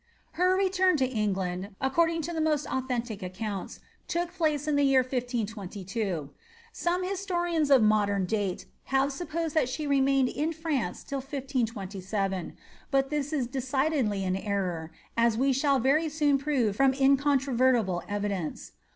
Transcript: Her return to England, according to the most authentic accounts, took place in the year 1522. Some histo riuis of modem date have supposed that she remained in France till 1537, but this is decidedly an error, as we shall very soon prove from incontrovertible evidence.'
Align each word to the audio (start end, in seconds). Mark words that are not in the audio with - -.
Her 0.31 0.57
return 0.57 0.97
to 0.97 1.05
England, 1.05 1.75
according 1.79 2.23
to 2.23 2.33
the 2.33 2.41
most 2.41 2.65
authentic 2.65 3.21
accounts, 3.21 3.79
took 4.07 4.33
place 4.33 4.67
in 4.67 4.75
the 4.75 4.81
year 4.83 5.01
1522. 5.01 6.31
Some 6.73 7.03
histo 7.05 7.35
riuis 7.35 7.69
of 7.69 7.83
modem 7.83 8.25
date 8.25 8.65
have 8.85 9.11
supposed 9.11 9.53
that 9.53 9.69
she 9.69 9.85
remained 9.85 10.29
in 10.29 10.53
France 10.53 11.03
till 11.03 11.19
1537, 11.19 12.57
but 12.89 13.11
this 13.11 13.31
is 13.31 13.45
decidedly 13.45 14.23
an 14.25 14.35
error, 14.37 14.91
as 15.15 15.37
we 15.37 15.53
shall 15.53 15.77
very 15.77 16.09
soon 16.09 16.39
prove 16.39 16.75
from 16.75 16.95
incontrovertible 16.95 18.01
evidence.' 18.09 18.71